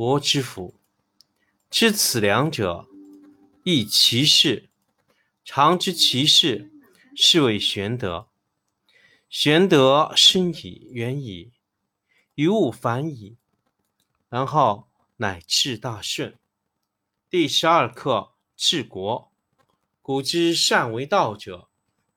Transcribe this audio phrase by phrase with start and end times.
[0.00, 0.80] 国之福。
[1.68, 2.88] 知此两者，
[3.64, 4.70] 亦其事。
[5.44, 6.72] 常知其事，
[7.14, 8.30] 是谓玄德。
[9.28, 11.52] 玄德深矣，远矣，
[12.34, 13.36] 于物反矣，
[14.30, 16.38] 然后乃至大顺。
[17.28, 19.30] 第十二课治国。
[20.00, 21.68] 古之善为道者，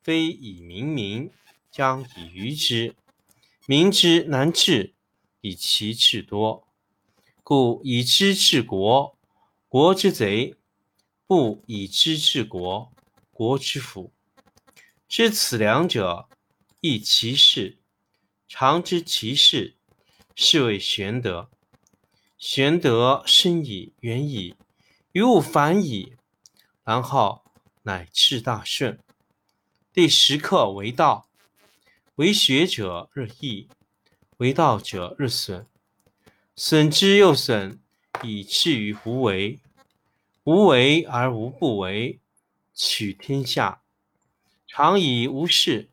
[0.01, 1.29] 非以明民，
[1.69, 2.95] 将以愚之。
[3.65, 4.93] 民之难治，
[5.41, 6.65] 以其智多。
[7.43, 9.17] 故以知治国，
[9.67, 10.55] 国之贼；
[11.27, 12.93] 不以知治国，
[13.31, 14.13] 国之福。
[15.09, 16.29] 知此两者，
[16.79, 17.79] 亦其事。
[18.47, 19.75] 常知其事，
[20.35, 21.49] 是谓玄德。
[22.37, 24.55] 玄德深矣，远矣，
[25.11, 26.15] 于物反矣，
[26.85, 27.43] 然后
[27.81, 28.97] 乃至大顺。
[29.91, 31.27] 第十课为道，
[32.15, 33.67] 为学者日益，
[34.37, 35.67] 为道者日损。
[36.55, 37.79] 损之又损，
[38.21, 39.59] 以至于无为。
[40.43, 42.19] 无为而无不为，
[42.75, 43.81] 取天下
[44.67, 45.89] 常以无事，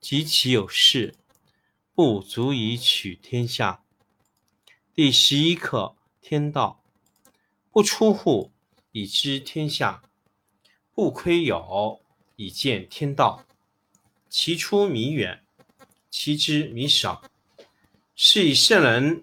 [0.00, 1.14] 及其有事，
[1.94, 3.84] 不足以取天下。
[4.94, 6.82] 第十一课天道，
[7.70, 8.50] 不出户
[8.90, 10.02] 以知天下，
[10.92, 12.00] 不窥有
[12.34, 13.44] 以见天道。
[14.28, 15.44] 其出弥远，
[16.10, 17.30] 其知弥少。
[18.16, 19.22] 是以圣人。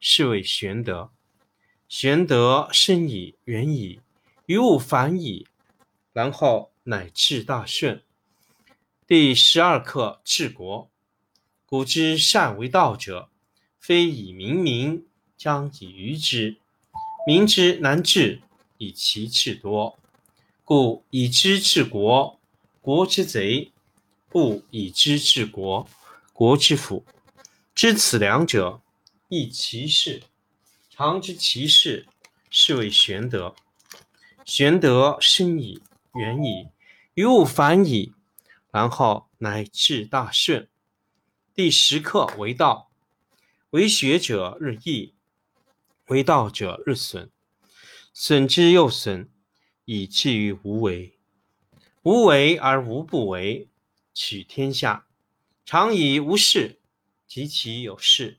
[0.00, 1.10] 是谓玄德。
[1.88, 4.00] 玄德深矣，远矣，
[4.46, 5.46] 于物反矣，
[6.12, 8.02] 然后乃至大顺。
[9.06, 10.90] 第十二课治国。
[11.64, 13.30] 古之善为道者，
[13.78, 16.58] 非以明民，将以愚之。
[17.26, 18.40] 民之难治，
[18.78, 19.98] 以其智多。
[20.64, 22.38] 故以知治国，
[22.80, 23.70] 国之贼；
[24.28, 25.86] 不以知治国，
[26.32, 27.04] 国之福。
[27.74, 28.80] 知此两者。
[29.30, 30.22] 亦其事，
[30.88, 32.06] 常知其事，
[32.48, 33.54] 是谓玄德。
[34.46, 35.82] 玄德深矣，
[36.14, 36.68] 远矣，
[37.12, 38.14] 于物反矣，
[38.70, 40.66] 然后乃至大顺。
[41.54, 42.90] 第十课为道，
[43.70, 45.12] 为学者日益，
[46.06, 47.30] 为道者日损，
[48.14, 49.28] 损之又损，
[49.84, 51.18] 以至于无为。
[52.02, 53.68] 无为而无不为，
[54.14, 55.06] 取天下
[55.66, 56.80] 常以无事，
[57.26, 58.38] 及其有事。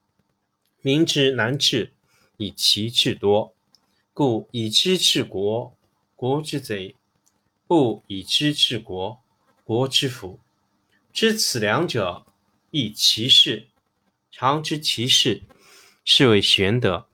[0.81, 1.93] 民之难治，
[2.37, 3.53] 以其智多。
[4.13, 5.77] 故以知治国，
[6.15, 6.95] 国之贼；
[7.67, 9.21] 不以知治国，
[9.63, 10.39] 国之福。
[11.13, 12.25] 知此两者，
[12.71, 13.67] 亦其事。
[14.31, 15.43] 常知其事，
[16.03, 17.07] 是谓玄德。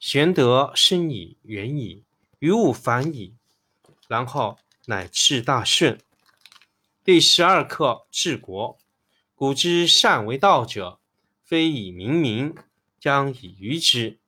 [0.00, 2.04] 玄德深矣，远矣，
[2.38, 3.34] 于物反矣，
[4.08, 5.98] 然后乃至大顺。
[7.04, 8.78] 第十二课治国。
[9.34, 10.98] 古之善为道者，
[11.44, 12.54] 非以明民。
[12.98, 14.18] 将以愚之，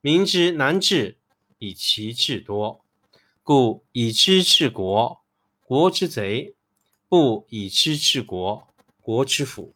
[0.00, 1.18] 民之难治，
[1.58, 2.84] 以其智多。
[3.42, 5.22] 故以知治国，
[5.62, 6.54] 国之贼；
[7.08, 8.66] 不以知治国，
[9.00, 9.74] 国之福。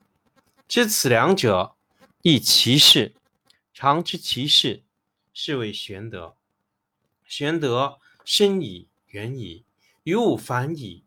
[0.66, 1.76] 知此两者，
[2.22, 3.14] 亦其事。
[3.74, 4.82] 常知其事，
[5.32, 6.36] 是谓玄德。
[7.26, 9.64] 玄德深矣，远矣，
[10.02, 11.04] 于物反矣，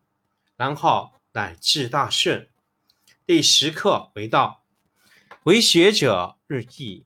[0.56, 2.48] 然后乃至大顺。
[3.26, 4.64] 第十课为道，
[5.44, 7.06] 为学者日益，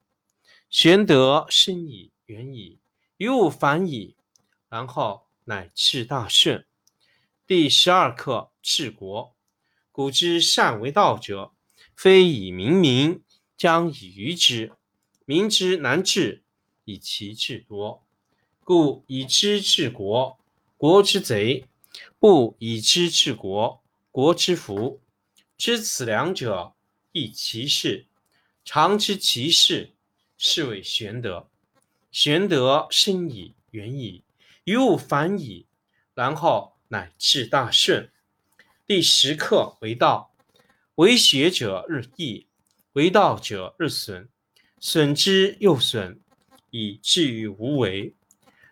[0.71, 2.79] 玄德深矣，远矣，
[3.17, 4.15] 于物反矣，
[4.69, 5.27] 然后。
[5.45, 6.65] 乃至大顺。
[7.45, 9.35] 第十二课治国。
[9.91, 11.51] 古之善为道者，
[11.95, 13.21] 非以明民，
[13.57, 14.71] 将以愚之。
[15.25, 16.43] 民之难治，
[16.85, 18.05] 以其智多。
[18.63, 20.39] 故以知治国，
[20.77, 21.65] 国之贼；
[22.19, 25.01] 不以知治国，国之福。
[25.57, 26.75] 知此两者，
[27.11, 28.05] 亦其事。
[28.63, 29.95] 常知其事，
[30.43, 31.47] 是谓玄德。
[32.11, 34.23] 玄德深矣，远矣。
[34.63, 35.67] 于物反矣，
[36.15, 38.11] 然后乃至大顺。
[38.87, 40.33] 第十课为道，
[40.95, 42.47] 为学者日益，
[42.93, 44.29] 为道者日损，
[44.79, 46.19] 损之又损，
[46.71, 48.15] 以至于无为。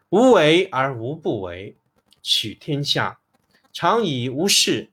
[0.09, 1.77] 无为而无不为，
[2.23, 3.19] 取天下
[3.71, 4.89] 常以无事，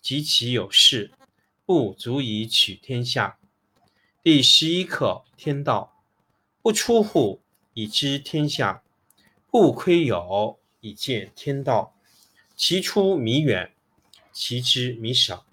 [0.00, 1.10] 及其有事，
[1.66, 3.40] 不足以取天下。
[4.22, 5.99] 第十一课天道，
[6.62, 7.40] 不出户
[7.74, 8.82] 以知天下。
[9.50, 11.96] 不窥牖以见天道，
[12.54, 13.72] 其出弥远，
[14.32, 15.44] 其知弥少。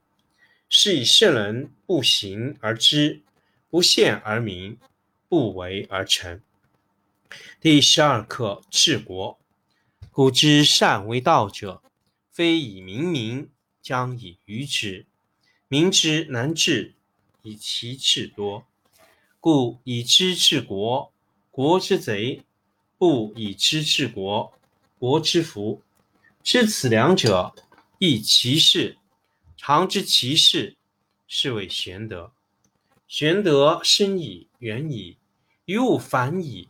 [0.70, 3.22] 是以圣人不行而知，
[3.70, 4.78] 不见而明，
[5.28, 6.42] 不为而成。
[7.60, 9.40] 第十二课治国。
[10.12, 11.82] 古之善为道者，
[12.30, 13.50] 非以明民，
[13.82, 15.08] 将以愚之。
[15.68, 16.94] 民之难治，
[17.42, 18.68] 以其智多。
[19.50, 21.14] 故以知治国，
[21.52, 22.44] 国之贼。
[22.98, 24.52] 不以知治国，
[25.00, 25.82] 国之福。
[26.44, 27.56] 知此两者，
[27.98, 28.98] 亦其事。
[29.56, 30.76] 常知其事，
[31.30, 32.34] 是谓玄德。
[33.08, 35.16] 玄德深矣，远矣，
[35.64, 36.68] 于物反矣，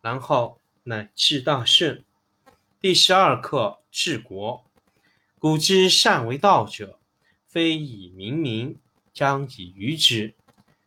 [0.00, 2.04] 然后乃至大顺。
[2.80, 4.64] 第十二课治国。
[5.38, 6.98] 古之善为道者，
[7.46, 8.76] 非以明民，
[9.14, 10.34] 将以愚之。